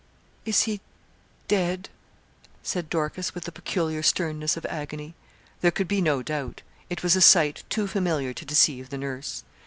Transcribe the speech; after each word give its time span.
'Is 0.45 0.63
he 0.63 0.81
dead?' 1.47 1.89
said 2.63 2.89
Dorcas, 2.89 3.35
with 3.35 3.43
the 3.43 3.51
peculiar 3.51 4.01
sternness 4.01 4.57
of 4.57 4.65
agony. 4.65 5.13
There 5.59 5.69
could 5.69 5.87
be 5.87 6.01
no 6.01 6.23
doubt. 6.23 6.63
It 6.89 7.03
was 7.03 7.15
a 7.15 7.21
sight 7.21 7.63
too 7.69 7.85
familiar 7.85 8.33
to 8.33 8.43
deceive 8.43 8.89
the 8.89 8.97
nurse. 8.97 9.43